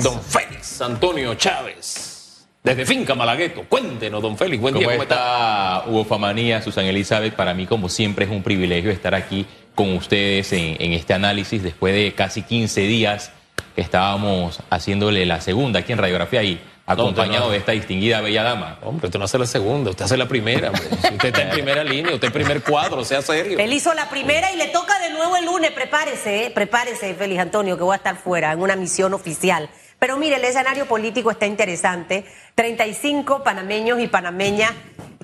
[0.00, 3.64] Don Félix Antonio Chávez, desde Finca Malagueto.
[3.68, 5.80] Cuéntenos, don Félix, buen ¿Cómo día, ¿cómo está?
[5.80, 7.34] está Hugo Famanía, Susana Elizabeth?
[7.34, 11.62] Para mí, como siempre, es un privilegio estar aquí con ustedes en, en este análisis
[11.62, 13.32] después de casi 15 días
[13.74, 17.50] que estábamos haciéndole la segunda aquí en Radiografía y acompañado no.
[17.50, 18.78] de esta distinguida bella dama.
[18.82, 20.70] Hombre, usted no hace la segunda, usted hace la primera.
[21.12, 23.58] Usted está en primera línea, usted en primer cuadro, sea serio.
[23.58, 25.70] Él hizo la primera y le toca de nuevo el lunes.
[25.72, 26.50] Prepárese, ¿eh?
[26.50, 29.68] prepárese, Félix Antonio, que voy a estar fuera en una misión oficial.
[30.02, 32.24] Pero mire, el escenario político está interesante.
[32.56, 34.72] 35 panameños y panameñas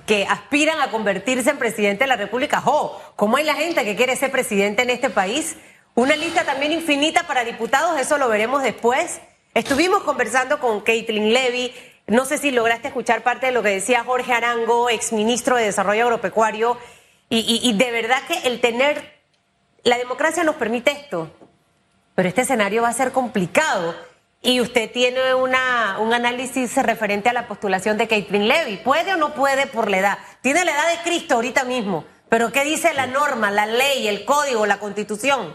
[0.05, 2.61] que aspiran a convertirse en presidente de la República.
[2.61, 2.97] ¡Jo!
[3.17, 5.57] ¿Cómo hay la gente que quiere ser presidente en este país?
[5.95, 9.19] Una lista también infinita para diputados, eso lo veremos después.
[9.53, 11.73] Estuvimos conversando con Caitlin Levy.
[12.07, 16.03] No sé si lograste escuchar parte de lo que decía Jorge Arango, exministro de Desarrollo
[16.05, 16.77] Agropecuario.
[17.27, 19.19] Y- y de verdad que el tener.
[19.83, 21.29] La democracia nos permite esto,
[22.15, 24.07] pero este escenario va a ser complicado.
[24.41, 28.77] Y usted tiene una, un análisis referente a la postulación de Caitlin Levy.
[28.77, 30.17] ¿Puede o no puede por la edad?
[30.41, 32.05] Tiene la edad de Cristo ahorita mismo.
[32.29, 35.53] Pero ¿qué dice la norma, la ley, el código, la constitución?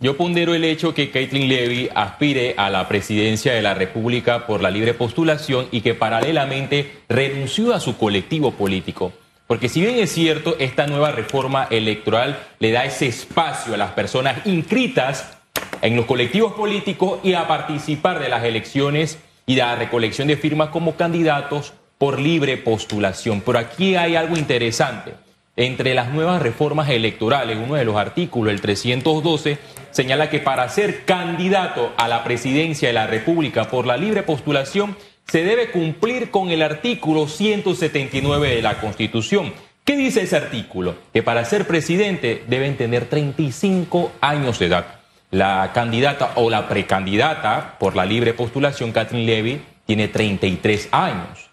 [0.00, 4.62] Yo pondero el hecho que Caitlin Levy aspire a la presidencia de la República por
[4.62, 9.12] la libre postulación y que paralelamente renunció a su colectivo político.
[9.46, 13.92] Porque si bien es cierto, esta nueva reforma electoral le da ese espacio a las
[13.92, 15.39] personas inscritas
[15.82, 20.36] en los colectivos políticos y a participar de las elecciones y de la recolección de
[20.36, 23.42] firmas como candidatos por libre postulación.
[23.44, 25.14] Pero aquí hay algo interesante.
[25.56, 29.58] Entre las nuevas reformas electorales, uno de los artículos, el 312,
[29.90, 34.96] señala que para ser candidato a la presidencia de la República por la libre postulación,
[35.26, 39.52] se debe cumplir con el artículo 179 de la Constitución.
[39.84, 40.94] ¿Qué dice ese artículo?
[41.12, 44.99] Que para ser presidente deben tener 35 años de edad.
[45.30, 51.50] La candidata o la precandidata por la libre postulación, Catherine Levy, tiene 33 años.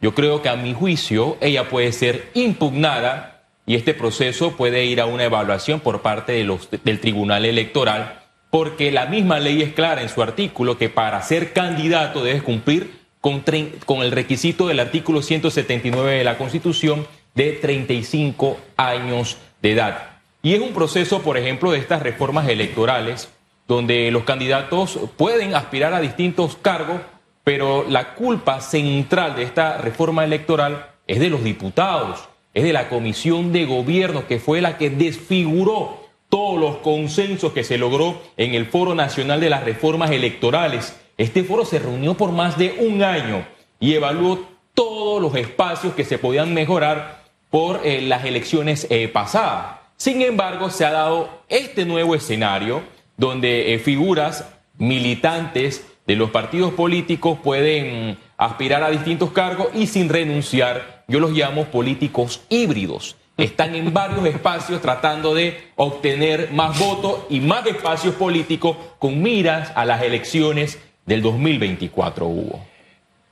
[0.00, 5.00] Yo creo que a mi juicio ella puede ser impugnada y este proceso puede ir
[5.00, 10.08] a una evaluación por parte del Tribunal Electoral porque la misma ley es clara en
[10.08, 13.42] su artículo que para ser candidato debes cumplir con,
[13.84, 20.17] con el requisito del artículo 179 de la Constitución de 35 años de edad.
[20.42, 23.28] Y es un proceso, por ejemplo, de estas reformas electorales
[23.66, 27.00] donde los candidatos pueden aspirar a distintos cargos
[27.48, 32.90] pero la culpa central de esta reforma electoral es de los diputados, es de la
[32.90, 35.96] comisión de gobierno que fue la que desfiguró
[36.28, 40.94] todos los consensos que se logró en el Foro Nacional de las Reformas Electorales.
[41.16, 43.46] Este foro se reunió por más de un año
[43.80, 44.40] y evaluó
[44.74, 49.77] todos los espacios que se podían mejorar por eh, las elecciones eh, pasadas.
[49.98, 52.82] Sin embargo, se ha dado este nuevo escenario
[53.16, 54.44] donde eh, figuras
[54.78, 61.32] militantes de los partidos políticos pueden aspirar a distintos cargos y sin renunciar, yo los
[61.32, 63.16] llamo políticos híbridos.
[63.36, 69.70] Están en varios espacios tratando de obtener más votos y más espacios políticos con miras
[69.74, 72.64] a las elecciones del 2024, Hugo.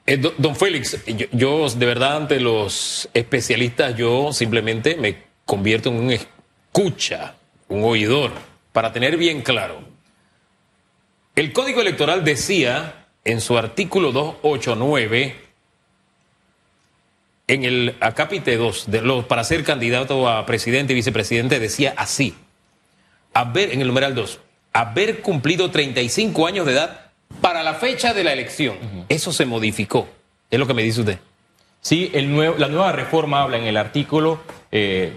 [0.06, 5.88] Eh, do- don Félix, yo, yo, de verdad ante los especialistas yo simplemente me convierto
[5.88, 6.10] en un
[6.80, 7.34] escucha,
[7.68, 8.32] un oidor,
[8.72, 9.80] para tener bien claro.
[11.34, 15.36] El Código Electoral decía en su artículo 289,
[17.48, 22.34] en el acápite 2, de los, para ser candidato a presidente y vicepresidente, decía así,
[23.32, 24.38] haber, en el numeral 2,
[24.74, 27.06] haber cumplido 35 años de edad
[27.40, 28.76] para la fecha de la elección.
[29.08, 30.08] Eso se modificó,
[30.50, 31.18] es lo que me dice usted.
[31.80, 34.40] Sí, el nuevo- la nueva reforma habla en el artículo
[34.72, 35.12] eh,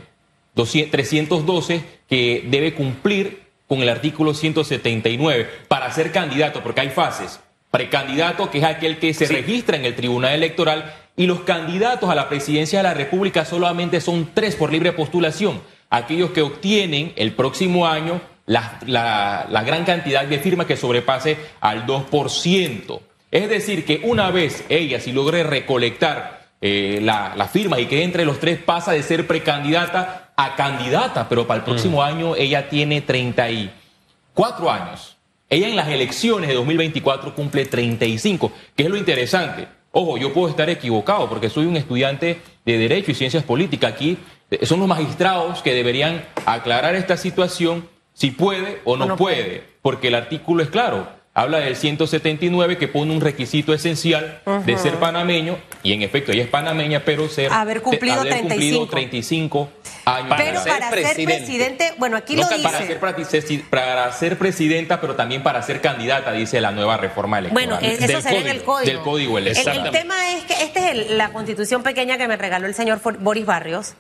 [0.59, 7.39] 200 312 que debe cumplir con el artículo 179 para ser candidato, porque hay fases.
[7.71, 9.33] Precandidato, que es aquel que se Sí.
[9.33, 14.01] registra en el Tribunal Electoral, y los candidatos a la presidencia de la República solamente
[14.01, 15.61] son tres por libre postulación.
[15.89, 21.37] Aquellos que obtienen el próximo año la, la- la gran cantidad de firmas que sobrepase
[21.61, 23.01] al 2%.
[23.31, 28.03] Es decir, que una vez ella, si logre recolectar eh, la, la firma y que
[28.03, 32.69] entre los tres pasa de ser precandidata a candidata, pero para el próximo año ella
[32.69, 35.17] tiene 34 años.
[35.49, 39.67] Ella en las elecciones de 2024 cumple 35, que es lo interesante.
[39.91, 43.91] Ojo, yo puedo estar equivocado porque soy un estudiante de Derecho y Ciencias Políticas.
[43.91, 44.17] Aquí
[44.49, 49.43] eh, son los magistrados que deberían aclarar esta situación si puede o no, no puede,
[49.43, 49.63] puede.
[49.81, 51.18] porque el artículo es claro.
[51.41, 56.43] Habla del 179 que pone un requisito esencial de ser panameño, y en efecto ella
[56.43, 58.79] es panameña, pero ser haber cumplido, haber 35.
[58.79, 59.69] cumplido 35
[60.05, 60.33] años.
[60.37, 60.65] Pero edad.
[60.65, 62.87] para ser presidente, bueno, aquí No, lo para, dice.
[62.87, 67.67] ser, prati- para ser presidenta, pero también para ser candidata, dice la nueva reforma electoral.
[67.67, 68.65] Bueno, eh, eso sería en el código.
[68.65, 68.85] código.
[68.85, 72.37] Del código el, el tema es que esta es el- la constitución pequeña que me
[72.37, 73.93] regaló el señor Boris Barrios.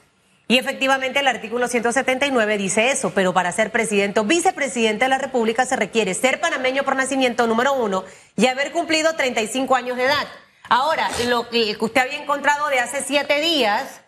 [0.51, 5.19] Y efectivamente el artículo 179 dice eso, pero para ser presidente o vicepresidente de la
[5.19, 8.03] República se requiere ser panameño por nacimiento número uno
[8.35, 10.27] y haber cumplido 35 años de edad.
[10.67, 14.01] Ahora, lo que usted había encontrado de hace siete días...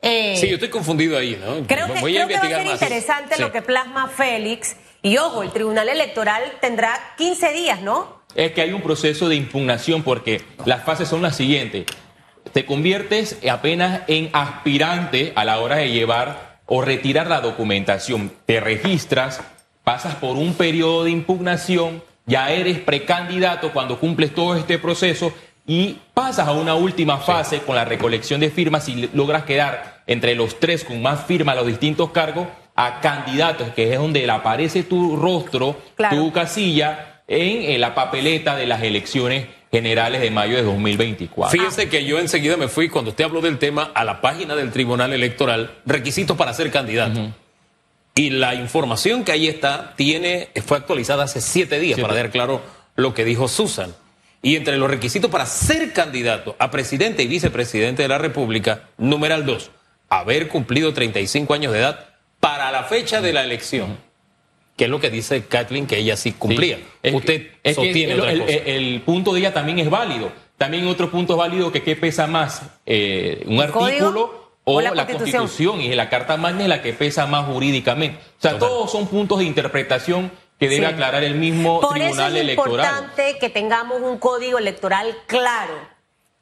[0.00, 1.66] eh, Sí, yo estoy confundido ahí, ¿no?
[1.66, 2.72] Creo que, Voy a creo que va a ser más.
[2.82, 3.42] interesante Sí.
[3.42, 4.76] lo que plasma Félix.
[5.02, 8.22] Y ojo, el Tribunal Electoral tendrá 15 días, ¿no?
[8.34, 11.84] Es que hay un proceso de impugnación porque las fases son las siguientes.
[12.52, 18.32] Te conviertes apenas en aspirante a la hora de llevar o retirar la documentación.
[18.46, 19.40] Te registras,
[19.84, 25.32] pasas por un periodo de impugnación, ya eres precandidato cuando cumples todo este proceso
[25.66, 30.34] y pasas a una última fase con la recolección de firmas y logras quedar entre
[30.34, 34.32] los tres con más firmas a los distintos cargos a candidatos, que es donde le
[34.32, 36.16] aparece tu rostro, Claro.
[36.16, 41.50] tu casilla en, la papeleta de las elecciones generales de mayo de 2024.
[41.58, 44.70] Fíjese que yo enseguida me fui, cuando usted habló del tema, a la página del
[44.70, 47.32] Tribunal Electoral, requisitos para ser candidato.
[48.14, 52.02] Y la información que ahí está tiene, fue actualizada hace siete días, Siete.
[52.02, 52.60] para dar claro
[52.96, 53.94] lo que dijo Susan.
[54.42, 59.46] Y entre los requisitos para ser candidato a presidente y vicepresidente de la República, numeral
[59.46, 59.70] dos,
[60.10, 62.08] haber cumplido 35 años de edad
[62.40, 63.96] para la fecha de la elección.
[64.76, 66.76] Que es lo que dice Kathleen, que ella sí cumplía.
[66.76, 66.84] Sí.
[67.02, 68.52] Es que- Usted es que sostiene el, otra el- cosa.
[68.52, 70.32] el punto de ella también es válido.
[70.56, 74.80] También otro punto válido que qué pesa más, eh, un ¿El código artículo o o
[74.80, 75.42] la la, Constitución?
[75.42, 75.80] constitución.
[75.80, 78.18] y la Carta Magna es la que pesa más jurídicamente.
[78.38, 78.68] O sea, Total.
[78.68, 80.92] todos son puntos de interpretación que debe Sí.
[80.92, 82.86] aclarar el mismo Por eso Tribunal es Electoral.
[82.86, 85.74] importante que tengamos un código electoral claro,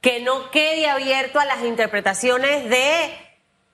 [0.02, 3.10] que no quede abierto a las interpretaciones de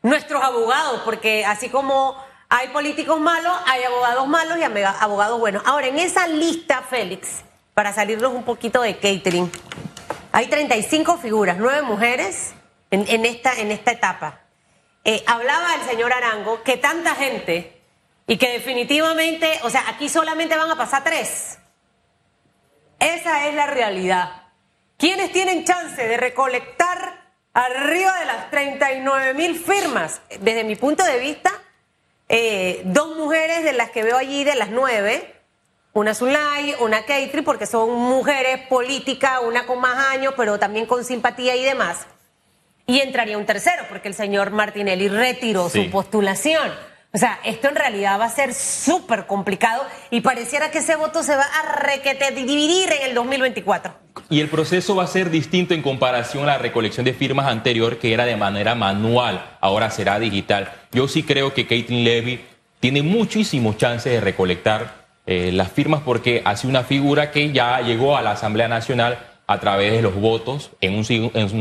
[0.03, 2.17] nuestros abogados, porque así como
[2.49, 5.63] hay políticos malos, hay abogados malos y abogados buenos.
[5.67, 7.43] Ahora, en esa lista, Félix,
[7.75, 9.51] para salirnos un poquito de catering,
[10.33, 12.55] hay 35 figuras, nueve mujeres
[12.91, 14.41] en, en esta, en esta etapa.
[15.05, 17.81] Eh, hablaba el señor Arango que tanta gente
[18.27, 21.59] y que definitivamente, o sea, aquí solamente van a pasar tres.
[22.99, 24.43] Esa es la realidad.
[24.97, 30.23] ¿Quiénes tienen chance de recolectar arriba de las 39 mil firmas?
[30.41, 31.53] Desde mi punto de vista,
[32.29, 35.35] eh, dos mujeres de las que veo allí, de las nueve,
[35.93, 41.05] una Zulay, una Keitri, porque son mujeres políticas, una con más años, pero también con
[41.05, 42.07] simpatía y demás.
[42.87, 45.85] Y entraría un tercero, porque el señor Martinelli retiró Sí.
[45.85, 46.71] su postulación.
[47.15, 51.23] O sea, esto en realidad va a ser súper complicado y pareciera que ese voto
[51.23, 53.95] se va a requete dividir en el 2024.
[54.29, 57.99] Y el proceso va a ser distinto en comparación a la recolección de firmas anterior,
[57.99, 60.73] que era de manera manual, ahora será digital.
[60.91, 62.41] Yo sí creo que Caitlin Levy
[62.81, 68.17] tiene muchísimos chances de recolectar eh, las firmas porque hace una figura que ya llegó
[68.17, 71.05] a la Asamblea Nacional a través de los votos en un,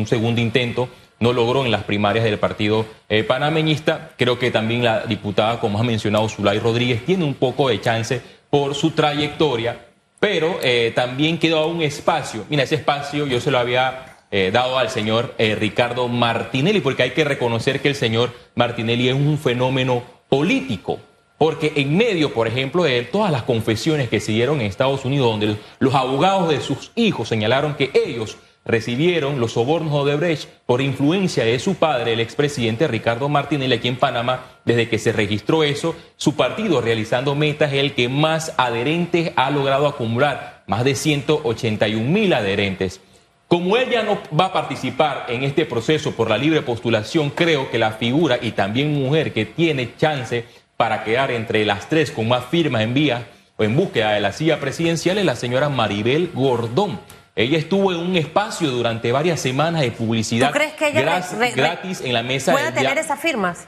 [0.08, 0.90] segundo intento.
[1.20, 4.10] No logró en las primarias del partido eh, panameñista.
[4.18, 8.22] Creo que también la diputada, como ha mencionado, Zulay Rodríguez, tiene un poco de chance
[8.50, 9.86] por su trayectoria
[10.20, 12.46] pero eh, también quedó un espacio.
[12.50, 17.04] Mira, ese espacio yo se lo había eh, dado al señor eh, Ricardo Martinelli, porque
[17.04, 21.00] hay que reconocer que el señor Martinelli es un fenómeno político.
[21.38, 25.32] Porque en medio, por ejemplo, de todas las confesiones que se dieron en Estados Unidos,
[25.32, 30.82] donde los abogados de sus hijos señalaron que ellos recibieron los sobornos de Brecht por
[30.82, 35.64] influencia de su padre, el expresidente Ricardo Martinelli, aquí en Panamá, desde que se registró
[35.64, 40.96] eso, su partido realizando metas es el que más adherentes ha logrado acumular, más de
[40.96, 43.00] 181 mil adherentes.
[43.48, 47.78] Como ella no va a participar en este proceso por la libre postulación, creo que
[47.78, 50.46] la figura y también mujer que tiene chance
[50.76, 54.32] para quedar entre las tres con más firmas en vía o en búsqueda de la
[54.32, 57.00] silla presidencial es la señora Maribel Gordón.
[57.36, 61.34] Ella estuvo en un espacio durante varias semanas de publicidad ¿Tú crees que ella gras-
[61.38, 63.68] re- re- gratis en la mesa pueda del tener esas firmas?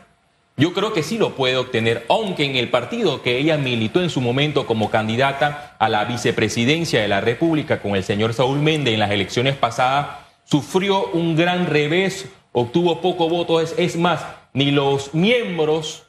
[0.59, 4.09] yo creo que sí lo puede obtener, aunque en el partido que ella militó en
[4.09, 8.93] su momento como candidata a la vicepresidencia de la República con el señor Saúl Méndez
[8.95, 10.07] en las elecciones pasadas,
[10.45, 16.05] sufrió un gran revés, obtuvo poco voto, es, es más, ni los miembros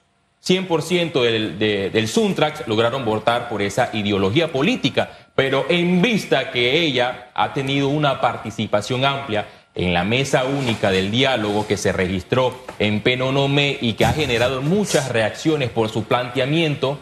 [0.46, 6.80] 100% del, de- del Suntrax lograron votar por esa ideología política, pero en vista que
[6.80, 12.64] ella ha tenido una participación amplia en la mesa única del diálogo que se registró
[12.80, 16.99] en Penonomé y que ha generado muchas reacciones por su planteamiento,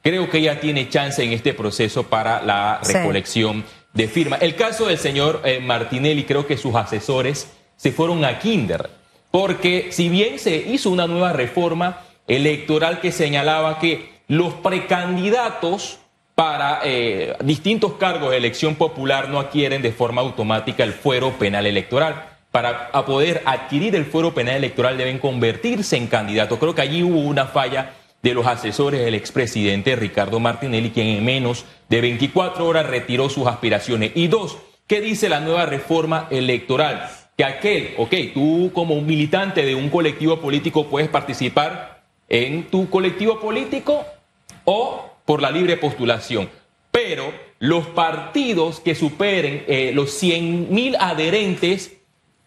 [0.00, 2.94] creo que ella tiene chance en este proceso para la Sí.
[2.94, 4.40] recolección de firmas.
[4.40, 8.88] El caso del señor eh, Martinelli, creo que sus asesores se fueron a Kinder,
[9.30, 15.98] porque si bien se hizo una nueva reforma electoral que señalaba que los precandidatos
[16.36, 21.66] para eh, distintos cargos de elección popular no adquieren de forma automática el fuero penal
[21.66, 22.28] electoral.
[22.50, 26.58] Para poder adquirir el fuero penal electoral deben convertirse en candidatos.
[26.58, 31.24] Creo que allí hubo una falla de los asesores del expresidente Ricardo Martinelli, quien en
[31.24, 34.12] menos de 24 horas retiró sus aspiraciones.
[34.14, 37.08] Y dos, ¿qué dice la nueva reforma electoral?
[37.34, 43.40] Que aquel, ok, tú como militante de un colectivo político puedes participar en tu colectivo
[43.40, 44.04] político
[44.64, 46.48] o por la libre postulación.
[46.90, 51.92] Pero los partidos que superen eh, los 100 mil adherentes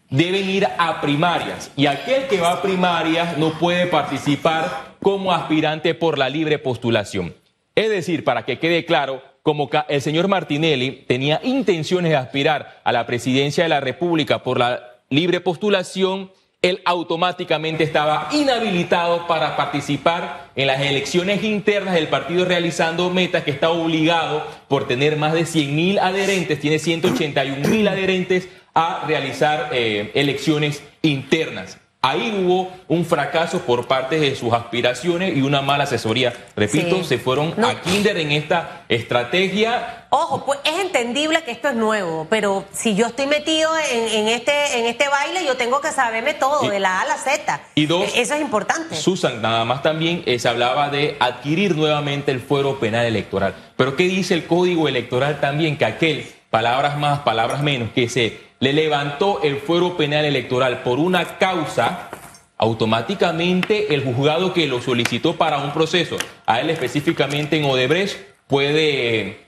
[0.08, 5.94] deben ir a primarias y aquel que va a primarias no puede participar como aspirante
[5.94, 7.34] por la libre postulación.
[7.76, 12.92] Es decir, para que quede claro, como el señor Martinelli tenía intenciones de aspirar a
[12.92, 16.30] la presidencia de la República por la libre postulación,
[16.62, 23.50] él automáticamente estaba inhabilitado para participar en las elecciones internas del partido realizando metas que
[23.50, 29.70] está obligado por tener más de 100 mil adherentes, tiene 181 mil adherentes a realizar
[29.72, 31.78] eh, elecciones internas.
[32.02, 36.32] Ahí hubo un fracaso por parte de sus aspiraciones y una mala asesoría.
[36.56, 37.04] Repito, Sí.
[37.04, 37.68] se fueron No.
[37.68, 42.96] a Kinder en esta estrategia Ojo, pues es entendible que esto es nuevo, pero si
[42.96, 46.68] yo estoy metido en, en este, en este baile, yo tengo que saberme todo, Y-
[46.70, 47.60] de la A a la Z.
[47.76, 48.96] y dos, E- Eso es importante.
[48.96, 53.54] Susan, nada más también eh, se hablaba de adquirir nuevamente el fuero penal electoral.
[53.76, 55.76] Pero ¿qué dice el código electoral también?
[55.76, 60.98] Que aquel, palabras más, palabras menos, que se le levantó el fuero penal electoral por
[60.98, 62.10] una causa,
[62.58, 69.20] automáticamente el juzgado que lo solicitó para un proceso, a él específicamente en Odebrecht, puede
[69.20, 69.40] eh,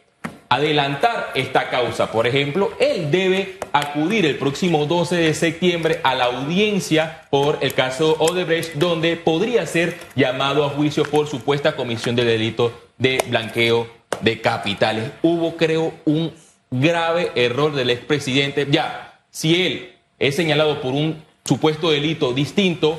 [0.48, 2.10] adelantar esta causa.
[2.10, 7.74] Por ejemplo, él debe acudir el próximo 12 de septiembre a la audiencia por el
[7.74, 13.88] caso Odebrecht, donde podría ser llamado a juicio por supuesta comisión de delito de blanqueo
[14.22, 15.10] de capitales.
[15.20, 16.32] Hubo, creo, un
[16.72, 18.66] grave error del expresidente.
[18.68, 22.98] Ya, si él es señalado por un supuesto delito distinto,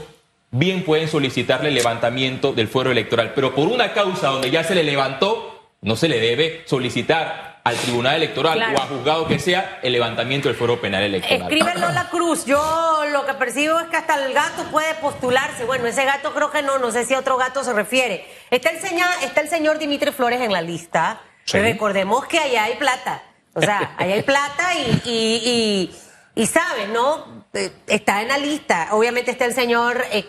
[0.52, 3.34] bien pueden solicitarle el levantamiento del fuero electoral.
[3.36, 7.76] Pero por una causa donde ya se le levantó, no se le debe solicitar al
[7.78, 8.78] tribunal electoral Claro.
[8.78, 11.44] o a juzgado que sea el levantamiento del fuero penal electoral.
[11.44, 15.64] Escribe Lola Cruz, yo lo que percibo es que hasta el gato puede postularse.
[15.64, 18.26] Bueno, ese gato creo que no, no sé si a otro gato se refiere.
[18.52, 21.22] Está el, señor, está el señor Dimitri Flores en la lista.
[21.46, 21.58] Sí.
[21.58, 23.24] Recordemos que allá hay plata.
[23.54, 25.92] O sea, allá hay plata y, y,
[26.36, 27.46] y, y sabes, ¿no?
[27.54, 28.90] Eh, Está en la lista.
[28.92, 30.26] Obviamente está el señor eh,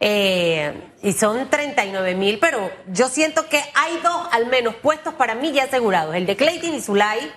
[0.00, 5.34] eh, y son 39 mil, pero yo siento que hay dos al menos puestos para
[5.34, 6.14] mí ya asegurados.
[6.14, 7.32] El de Clayton y Zulay,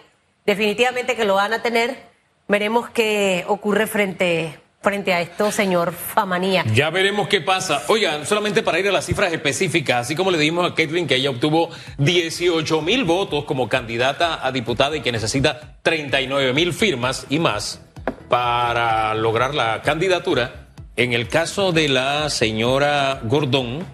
[0.45, 2.11] definitivamente que lo van a tener.
[2.47, 6.65] Veremos qué ocurre frente, frente a esto, señor Famanía.
[6.73, 7.83] Ya veremos qué pasa.
[7.87, 11.15] Oigan, solamente para ir a las cifras específicas, así como le dimos a Caitlin que
[11.15, 11.69] ella obtuvo
[11.99, 17.81] 18 mil votos como candidata a diputada y que necesita 39 mil firmas y más
[18.27, 20.67] para lograr la candidatura.
[20.95, 23.85] En el caso de la señora Gordón,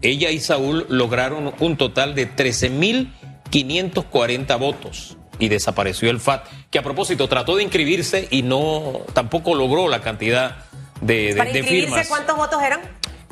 [0.00, 3.12] ella y Saúl lograron un total de 13 mil
[3.50, 9.54] 540 votos y desapareció el FAT, que a propósito trató de inscribirse y no tampoco
[9.54, 10.56] logró la cantidad
[11.00, 12.08] de, de- Para de inscribirse, firmas.
[12.08, 12.80] ¿cuántos votos eran?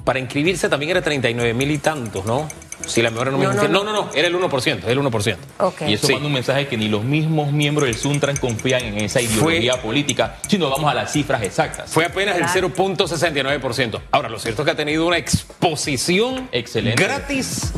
[0.04, 2.46] Para inscribirse también era 39 mil y tantos, ¿no?
[2.86, 3.68] Si la memoria no me No, no, no.
[3.68, 5.36] no, no, no, era el 1%, el 1%.
[5.60, 5.82] Ok.
[5.86, 6.12] Y eso Sí.
[6.12, 10.36] manda un mensaje que ni los mismos miembros del Suntran confían en esa ideología política,
[10.46, 11.90] si no vamos a las cifras exactas.
[11.90, 12.66] Fue apenas Claro.
[12.66, 14.02] el 0.69%.
[14.10, 17.02] Ahora, lo cierto es que ha tenido una exposición Excelente.
[17.02, 17.72] gratis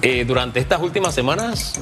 [0.00, 1.74] eh, durante estas últimas semanas.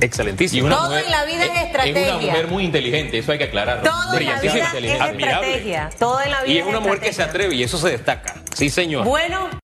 [0.00, 0.68] Excelentísima.
[0.68, 2.16] Todo en la vida es estrategia.
[2.16, 3.82] una mujer muy inteligente, eso hay que aclararlo.
[3.82, 5.90] Todo en la Brillantísima, vida es estrategia.
[5.98, 8.34] Todo en la vida Y es una mujer que se atreve y eso se destaca.
[8.54, 9.04] Sí, señor.
[9.04, 9.48] Bueno.